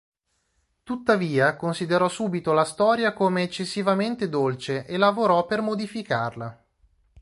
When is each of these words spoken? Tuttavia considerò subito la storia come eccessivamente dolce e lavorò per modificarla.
Tuttavia 0.81 1.55
considerò 1.55 2.07
subito 2.09 2.53
la 2.53 2.63
storia 2.65 3.13
come 3.13 3.43
eccessivamente 3.43 4.29
dolce 4.29 4.87
e 4.87 4.97
lavorò 4.97 5.45
per 5.45 5.61
modificarla. 5.61 6.65